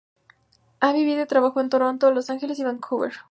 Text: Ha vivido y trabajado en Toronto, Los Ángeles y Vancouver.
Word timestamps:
Ha 0.79 0.93
vivido 0.93 1.21
y 1.21 1.27
trabajado 1.27 1.61
en 1.61 1.69
Toronto, 1.69 2.09
Los 2.09 2.31
Ángeles 2.31 2.57
y 2.57 2.63
Vancouver. 2.63 3.13